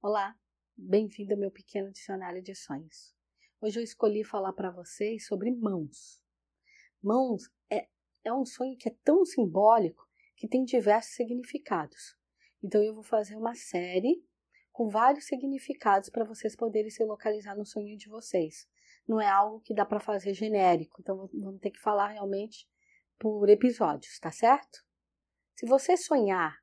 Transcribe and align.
Olá, 0.00 0.32
bem-vindo 0.76 1.34
ao 1.34 1.40
meu 1.40 1.50
pequeno 1.50 1.90
dicionário 1.90 2.40
de 2.40 2.54
sonhos. 2.54 3.12
Hoje 3.60 3.80
eu 3.80 3.82
escolhi 3.82 4.22
falar 4.22 4.52
para 4.52 4.70
vocês 4.70 5.26
sobre 5.26 5.50
mãos. 5.50 6.22
Mãos 7.02 7.50
é, 7.68 7.88
é 8.22 8.32
um 8.32 8.46
sonho 8.46 8.76
que 8.78 8.88
é 8.88 8.94
tão 9.02 9.24
simbólico 9.24 10.08
que 10.36 10.46
tem 10.46 10.64
diversos 10.64 11.16
significados. 11.16 12.16
Então 12.62 12.80
eu 12.80 12.94
vou 12.94 13.02
fazer 13.02 13.34
uma 13.34 13.56
série 13.56 14.24
com 14.70 14.88
vários 14.88 15.26
significados 15.26 16.08
para 16.10 16.24
vocês 16.24 16.54
poderem 16.54 16.90
se 16.90 17.02
localizar 17.02 17.56
no 17.56 17.66
sonho 17.66 17.96
de 17.96 18.08
vocês. 18.08 18.68
Não 19.04 19.20
é 19.20 19.26
algo 19.26 19.60
que 19.62 19.74
dá 19.74 19.84
para 19.84 19.98
fazer 19.98 20.32
genérico, 20.32 21.00
então 21.00 21.28
vamos 21.34 21.60
ter 21.60 21.72
que 21.72 21.80
falar 21.80 22.10
realmente 22.10 22.68
por 23.18 23.48
episódios, 23.48 24.16
tá 24.20 24.30
certo? 24.30 24.78
Se 25.56 25.66
você 25.66 25.96
sonhar 25.96 26.56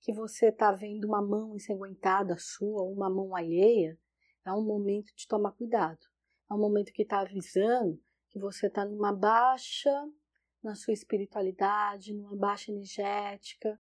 que 0.00 0.12
você 0.12 0.46
está 0.46 0.72
vendo 0.72 1.06
uma 1.06 1.22
mão 1.22 1.54
ensanguentada 1.54 2.36
sua 2.38 2.82
uma 2.82 3.10
mão 3.10 3.34
alheia, 3.36 3.98
é 4.44 4.52
um 4.52 4.64
momento 4.64 5.14
de 5.14 5.26
tomar 5.28 5.52
cuidado. 5.52 6.00
É 6.50 6.54
um 6.54 6.58
momento 6.58 6.92
que 6.92 7.02
está 7.02 7.20
avisando 7.20 8.00
que 8.30 8.38
você 8.38 8.68
está 8.68 8.84
numa 8.84 9.12
baixa 9.12 9.90
na 10.62 10.74
sua 10.74 10.94
espiritualidade, 10.94 12.14
numa 12.14 12.36
baixa 12.36 12.70
energética. 12.70 13.78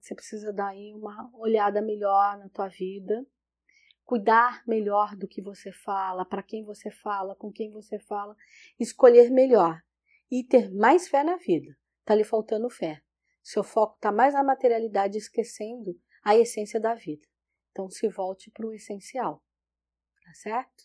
Você 0.00 0.14
precisa 0.14 0.52
dar 0.52 0.68
aí 0.68 0.94
uma 0.94 1.30
olhada 1.34 1.80
melhor 1.82 2.38
na 2.38 2.48
tua 2.48 2.68
vida, 2.68 3.24
cuidar 4.04 4.62
melhor 4.66 5.16
do 5.16 5.28
que 5.28 5.42
você 5.42 5.72
fala, 5.72 6.24
para 6.24 6.42
quem 6.42 6.64
você 6.64 6.90
fala, 6.90 7.34
com 7.34 7.52
quem 7.52 7.70
você 7.70 7.98
fala, 7.98 8.36
escolher 8.78 9.30
melhor 9.30 9.82
e 10.30 10.42
ter 10.42 10.72
mais 10.72 11.08
fé 11.08 11.22
na 11.22 11.36
vida. 11.36 11.76
Tá 12.04 12.14
lhe 12.14 12.24
faltando 12.24 12.68
fé. 12.68 13.03
Seu 13.44 13.62
foco 13.62 13.94
está 13.96 14.10
mais 14.10 14.34
na 14.34 14.42
materialidade, 14.42 15.18
esquecendo 15.18 15.96
a 16.24 16.34
essência 16.34 16.80
da 16.80 16.94
vida. 16.94 17.28
Então, 17.70 17.88
se 17.88 18.08
volte 18.08 18.50
para 18.50 18.66
o 18.66 18.72
essencial. 18.72 19.44
Tá 20.24 20.32
certo? 20.32 20.84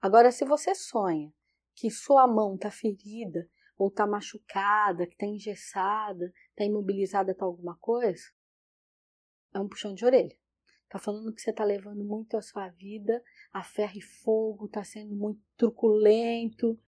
Agora, 0.00 0.30
se 0.30 0.44
você 0.44 0.74
sonha 0.74 1.32
que 1.74 1.90
sua 1.90 2.26
mão 2.28 2.54
está 2.54 2.70
ferida, 2.70 3.50
ou 3.78 3.88
está 3.88 4.06
machucada, 4.06 5.06
que 5.06 5.14
está 5.14 5.26
engessada, 5.26 6.32
está 6.50 6.64
imobilizada, 6.64 7.32
está 7.32 7.44
alguma 7.44 7.76
coisa, 7.78 8.30
é 9.54 9.58
um 9.58 9.68
puxão 9.68 9.94
de 9.94 10.04
orelha. 10.04 10.36
Está 10.84 10.98
falando 10.98 11.34
que 11.34 11.40
você 11.40 11.50
está 11.50 11.64
levando 11.64 12.04
muito 12.04 12.36
a 12.36 12.42
sua 12.42 12.68
vida 12.68 13.22
a 13.50 13.62
ferro 13.62 13.96
e 13.96 14.02
fogo, 14.02 14.66
está 14.66 14.84
sendo 14.84 15.16
muito 15.16 15.40
truculento. 15.56 16.78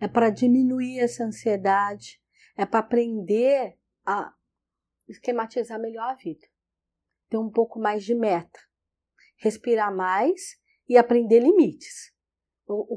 É 0.00 0.06
para 0.06 0.30
diminuir 0.30 1.00
essa 1.00 1.24
ansiedade, 1.24 2.21
é 2.56 2.66
para 2.66 2.80
aprender 2.80 3.78
a 4.04 4.32
esquematizar 5.08 5.80
melhor 5.80 6.10
a 6.10 6.14
vida. 6.14 6.46
Ter 7.28 7.38
um 7.38 7.50
pouco 7.50 7.78
mais 7.78 8.04
de 8.04 8.14
meta. 8.14 8.58
Respirar 9.36 9.94
mais 9.94 10.58
e 10.88 10.96
aprender 10.96 11.40
limites. 11.40 12.12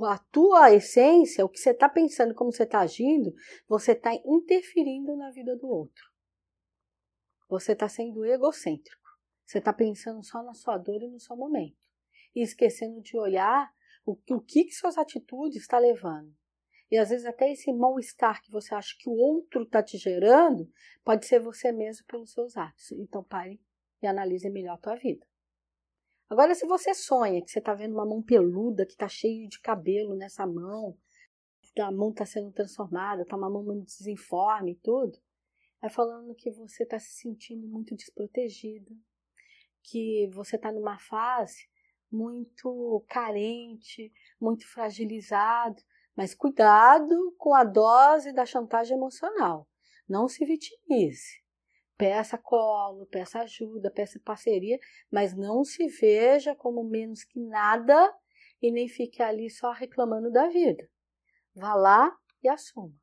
A 0.03 0.17
tua 0.31 0.73
essência, 0.73 1.43
o 1.43 1.49
que 1.49 1.59
você 1.59 1.71
está 1.71 1.89
pensando, 1.89 2.33
como 2.33 2.51
você 2.51 2.63
está 2.63 2.79
agindo, 2.79 3.33
você 3.67 3.91
está 3.91 4.13
interferindo 4.13 5.15
na 5.17 5.31
vida 5.31 5.55
do 5.55 5.67
outro. 5.67 6.03
Você 7.49 7.73
está 7.73 7.89
sendo 7.89 8.25
egocêntrico. 8.25 9.05
Você 9.45 9.59
está 9.59 9.73
pensando 9.73 10.23
só 10.23 10.41
na 10.43 10.53
sua 10.53 10.77
dor 10.77 11.01
e 11.01 11.07
no 11.07 11.19
seu 11.19 11.35
momento. 11.35 11.77
E 12.33 12.41
esquecendo 12.41 13.01
de 13.01 13.17
olhar 13.17 13.71
o, 14.05 14.13
o 14.31 14.41
que, 14.41 14.65
que 14.65 14.71
suas 14.71 14.97
atitudes 14.97 15.61
estão 15.61 15.79
tá 15.79 15.85
levando. 15.85 16.35
E 16.91 16.97
às 16.97 17.09
vezes 17.09 17.25
até 17.25 17.51
esse 17.51 17.71
mal-estar 17.73 18.41
que 18.41 18.51
você 18.51 18.75
acha 18.75 18.95
que 18.99 19.09
o 19.09 19.13
outro 19.13 19.63
está 19.63 19.81
te 19.81 19.97
gerando, 19.97 20.71
pode 21.03 21.25
ser 21.25 21.39
você 21.39 21.71
mesmo 21.71 22.05
pelos 22.05 22.31
seus 22.31 22.55
atos. 22.55 22.91
Então 22.91 23.23
pare 23.23 23.59
e 24.01 24.07
analise 24.07 24.49
melhor 24.49 24.75
a 24.75 24.77
tua 24.77 24.95
vida. 24.95 25.25
Agora, 26.29 26.55
se 26.55 26.65
você 26.65 26.93
sonha 26.93 27.41
que 27.41 27.51
você 27.51 27.59
está 27.59 27.73
vendo 27.73 27.93
uma 27.93 28.05
mão 28.05 28.21
peluda 28.21 28.85
que 28.85 28.93
está 28.93 29.07
cheia 29.07 29.47
de 29.47 29.59
cabelo 29.59 30.15
nessa 30.15 30.45
mão, 30.45 30.97
a 31.79 31.91
mão 31.91 32.09
está 32.09 32.25
sendo 32.25 32.51
transformada, 32.51 33.23
está 33.23 33.35
uma 33.35 33.49
mão 33.49 33.79
desinforme 33.81 34.71
e 34.71 34.75
tudo, 34.75 35.19
é 35.81 35.89
falando 35.89 36.33
que 36.33 36.49
você 36.51 36.83
está 36.83 36.97
se 36.97 37.13
sentindo 37.13 37.67
muito 37.67 37.95
desprotegida, 37.95 38.91
que 39.83 40.27
você 40.33 40.55
está 40.55 40.71
numa 40.71 40.97
fase 40.97 41.69
muito 42.11 43.03
carente, 43.07 44.11
muito 44.39 44.67
fragilizado, 44.67 45.81
mas 46.15 46.33
cuidado 46.33 47.33
com 47.37 47.53
a 47.53 47.63
dose 47.63 48.31
da 48.31 48.45
chantagem 48.45 48.95
emocional. 48.95 49.67
Não 50.07 50.27
se 50.27 50.45
vitimize. 50.45 51.43
Peça 51.97 52.37
colo, 52.37 53.05
peça 53.07 53.39
ajuda, 53.39 53.89
peça 53.89 54.19
parceria, 54.23 54.79
mas 55.11 55.33
não 55.35 55.63
se 55.63 55.87
veja 55.87 56.53
como 56.55 56.83
menos 56.83 57.23
que 57.23 57.39
nada 57.39 58.13
e 58.61 58.71
nem 58.71 58.87
fique 58.87 59.21
ali 59.21 59.49
só 59.49 59.71
reclamando 59.71 60.31
da 60.31 60.47
vida. 60.47 60.89
Vá 61.55 61.73
lá 61.73 62.15
e 62.43 62.49
assuma. 62.49 62.93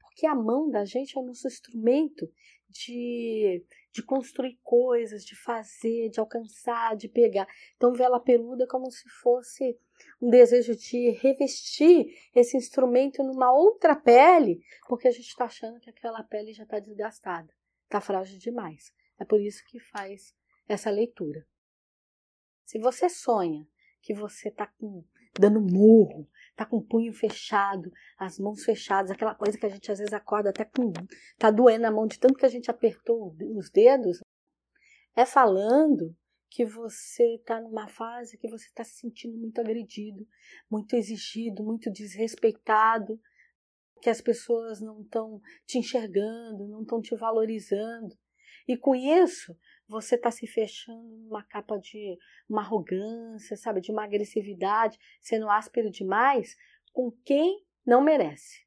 Porque 0.00 0.26
a 0.26 0.34
mão 0.34 0.70
da 0.70 0.84
gente 0.84 1.16
é 1.16 1.20
o 1.20 1.24
nosso 1.24 1.46
instrumento 1.46 2.30
de, 2.68 3.64
de 3.92 4.02
construir 4.02 4.58
coisas, 4.62 5.24
de 5.24 5.36
fazer, 5.36 6.08
de 6.08 6.20
alcançar, 6.20 6.96
de 6.96 7.08
pegar. 7.08 7.46
Então, 7.76 7.92
vela 7.92 8.20
peluda 8.20 8.66
como 8.66 8.90
se 8.90 9.08
fosse 9.22 9.78
um 10.20 10.30
desejo 10.30 10.74
de 10.76 11.10
revestir 11.10 12.06
esse 12.34 12.56
instrumento 12.56 13.22
numa 13.22 13.52
outra 13.52 13.94
pele, 13.94 14.62
porque 14.88 15.08
a 15.08 15.10
gente 15.10 15.28
está 15.28 15.44
achando 15.44 15.80
que 15.80 15.90
aquela 15.90 16.22
pele 16.22 16.52
já 16.52 16.64
está 16.64 16.78
desgastada, 16.78 17.52
está 17.84 18.00
frágil 18.00 18.38
demais. 18.38 18.92
É 19.18 19.24
por 19.24 19.40
isso 19.40 19.64
que 19.66 19.78
faz 19.78 20.34
essa 20.68 20.90
leitura. 20.90 21.46
Se 22.64 22.78
você 22.78 23.08
sonha 23.08 23.66
que 24.00 24.14
você 24.14 24.48
está 24.48 24.72
dando 25.38 25.60
murro, 25.60 26.28
está 26.50 26.64
com 26.64 26.76
o 26.76 26.84
punho 26.84 27.12
fechado, 27.12 27.92
as 28.18 28.38
mãos 28.38 28.64
fechadas, 28.64 29.10
aquela 29.10 29.34
coisa 29.34 29.58
que 29.58 29.66
a 29.66 29.68
gente 29.68 29.90
às 29.90 29.98
vezes 29.98 30.12
acorda 30.12 30.50
até 30.50 30.64
com. 30.64 30.92
tá 31.38 31.50
doendo 31.50 31.86
a 31.86 31.90
mão 31.90 32.06
de 32.06 32.18
tanto 32.18 32.38
que 32.38 32.46
a 32.46 32.50
gente 32.50 32.70
apertou 32.70 33.34
os 33.56 33.70
dedos, 33.70 34.20
é 35.16 35.26
falando 35.26 36.16
que 36.54 36.64
você 36.64 37.34
está 37.34 37.60
numa 37.60 37.88
fase 37.88 38.38
que 38.38 38.48
você 38.48 38.66
está 38.66 38.84
se 38.84 39.00
sentindo 39.00 39.36
muito 39.36 39.60
agredido, 39.60 40.24
muito 40.70 40.94
exigido, 40.94 41.64
muito 41.64 41.90
desrespeitado, 41.90 43.20
que 44.00 44.08
as 44.08 44.20
pessoas 44.20 44.80
não 44.80 45.02
estão 45.02 45.40
te 45.66 45.78
enxergando, 45.78 46.68
não 46.68 46.82
estão 46.82 47.02
te 47.02 47.16
valorizando. 47.16 48.16
E 48.68 48.76
com 48.76 48.94
isso, 48.94 49.58
você 49.88 50.14
está 50.14 50.30
se 50.30 50.46
fechando 50.46 51.16
numa 51.24 51.42
capa 51.42 51.76
de 51.76 52.16
uma 52.48 52.62
arrogância, 52.62 53.56
sabe, 53.56 53.80
de 53.80 53.90
uma 53.90 54.04
agressividade, 54.04 54.96
sendo 55.20 55.50
áspero 55.50 55.90
demais 55.90 56.54
com 56.92 57.10
quem 57.24 57.66
não 57.84 58.00
merece. 58.00 58.63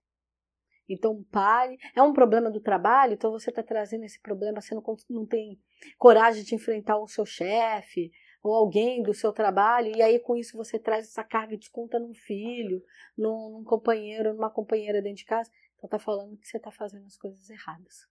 Então 0.88 1.24
pare. 1.32 1.78
É 1.96 2.02
um 2.02 2.14
problema 2.14 2.50
do 2.50 2.62
trabalho, 2.62 3.14
então 3.14 3.32
você 3.32 3.50
está 3.50 3.62
trazendo 3.62 4.06
esse 4.06 4.20
problema, 4.22 4.62
você 4.62 4.74
não, 4.74 4.84
não 5.10 5.26
tem 5.26 5.60
coragem 5.98 6.44
de 6.44 6.56
enfrentar 6.56 6.98
o 6.98 7.08
seu 7.08 7.26
chefe 7.26 8.12
ou 8.42 8.54
alguém 8.54 9.04
do 9.04 9.14
seu 9.14 9.34
trabalho, 9.34 9.92
e 9.96 10.02
aí 10.02 10.20
com 10.20 10.36
isso 10.36 10.56
você 10.56 10.80
traz 10.80 11.08
essa 11.08 11.24
carga 11.24 11.54
e 11.54 11.58
desconta 11.58 12.00
num 12.00 12.14
filho, 12.14 12.82
num, 13.18 13.58
num 13.58 13.64
companheiro, 13.64 14.34
numa 14.34 14.50
companheira 14.50 15.02
dentro 15.02 15.18
de 15.18 15.26
casa. 15.26 15.52
Então 15.76 15.88
está 15.88 16.00
falando 16.00 16.38
que 16.38 16.48
você 16.48 16.58
está 16.58 16.72
fazendo 16.72 17.06
as 17.06 17.18
coisas 17.18 17.50
erradas. 17.50 18.08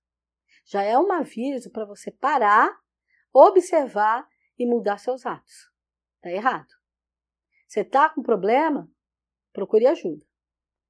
Já 0.64 0.82
é 0.82 0.98
um 0.98 1.10
aviso 1.12 1.70
para 1.70 1.84
você 1.84 2.10
parar, 2.10 2.76
observar 3.32 4.28
e 4.58 4.66
mudar 4.66 4.98
seus 4.98 5.24
atos. 5.24 5.70
Está 6.16 6.30
errado. 6.30 6.68
Você 7.66 7.80
está 7.80 8.10
com 8.10 8.22
problema? 8.22 8.90
Procure 9.52 9.86
ajuda. 9.86 10.24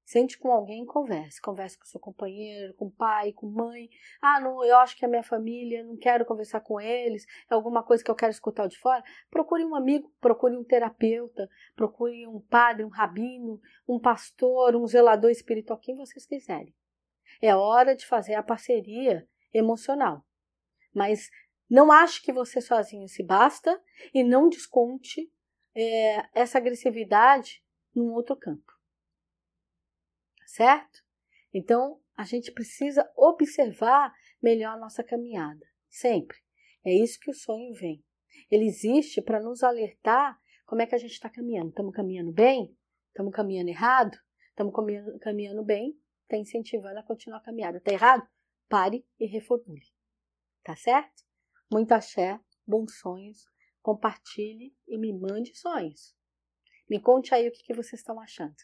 Sente 0.06 0.39
com 0.39 0.53
alguém 0.53 0.87
converse. 0.87 1.41
Converse 1.41 1.77
com 1.77 1.84
seu 1.84 1.99
companheiro, 1.99 2.72
com 2.75 2.89
pai, 2.89 3.33
com 3.33 3.50
mãe. 3.50 3.91
Ah, 4.22 4.41
não, 4.41 4.65
eu 4.65 4.77
acho 4.78 4.97
que 4.97 5.05
é 5.05 5.09
minha 5.09 5.25
família, 5.25 5.83
não 5.83 5.97
quero 5.97 6.25
conversar 6.25 6.61
com 6.61 6.81
eles, 6.81 7.27
é 7.50 7.55
alguma 7.55 7.83
coisa 7.83 8.05
que 8.05 8.11
eu 8.11 8.15
quero 8.15 8.31
escutar 8.31 8.69
de 8.69 8.78
fora. 8.78 9.03
Procure 9.29 9.64
um 9.64 9.75
amigo, 9.75 10.14
procure 10.20 10.56
um 10.56 10.62
terapeuta, 10.62 11.50
procure 11.75 12.25
um 12.29 12.41
padre, 12.41 12.85
um 12.85 12.88
rabino, 12.88 13.61
um 13.88 13.99
pastor, 13.99 14.76
um 14.76 14.87
zelador 14.87 15.32
espiritual, 15.32 15.76
quem 15.81 15.97
vocês 15.97 16.25
quiserem. 16.25 16.73
É 17.43 17.56
hora 17.56 17.97
de 17.97 18.06
fazer 18.06 18.35
a 18.35 18.44
parceria 18.44 19.29
emocional. 19.53 20.25
Mas 20.94 21.29
não 21.69 21.91
ache 21.91 22.23
que 22.23 22.32
você 22.32 22.61
sozinho 22.61 23.08
se 23.08 23.25
basta 23.25 23.82
e 24.14 24.23
não 24.23 24.49
desconte 24.49 25.29
é, 25.75 26.29
essa 26.32 26.58
agressividade 26.58 27.61
num 27.93 28.12
outro 28.12 28.37
campo 28.37 28.75
certo? 30.56 31.05
Então, 31.53 32.00
a 32.17 32.25
gente 32.25 32.50
precisa 32.50 33.06
observar 33.14 34.12
melhor 34.43 34.75
a 34.75 34.79
nossa 34.79 35.05
caminhada, 35.05 35.67
sempre. 35.88 36.38
É 36.82 36.93
isso 36.93 37.20
que 37.20 37.31
o 37.31 37.35
sonho 37.35 37.75
vem. 37.75 38.03
Ele 38.50 38.64
existe 38.64 39.20
para 39.20 39.41
nos 39.41 39.62
alertar 39.62 40.38
como 40.64 40.81
é 40.81 40.87
que 40.87 40.94
a 40.94 40.99
gente 40.99 41.12
está 41.12 41.29
caminhando. 41.29 41.69
Estamos 41.69 41.94
caminhando 41.94 42.32
bem? 42.32 42.75
Estamos 43.08 43.35
caminhando 43.35 43.69
errado? 43.69 44.17
Estamos 44.49 44.73
caminhando, 45.20 45.62
bem? 45.62 45.99
Está 46.23 46.38
incentivando 46.38 46.99
a 46.99 47.03
continuar 47.03 47.38
a 47.38 47.43
caminhada. 47.43 47.76
Está 47.76 47.93
errado? 47.93 48.26
Pare 48.67 49.06
e 49.20 49.26
reformule. 49.26 49.87
Tá 50.64 50.75
certo? 50.75 51.23
Muito 51.70 51.93
axé, 51.93 52.41
bons 52.67 52.99
sonhos, 52.99 53.44
compartilhe 53.82 54.75
e 54.88 54.97
me 54.97 55.12
mande 55.12 55.55
sonhos. 55.55 56.17
Me 56.88 56.99
conte 56.99 57.35
aí 57.35 57.47
o 57.47 57.53
que, 57.53 57.62
que 57.62 57.75
vocês 57.75 58.00
estão 58.00 58.19
achando. 58.19 58.56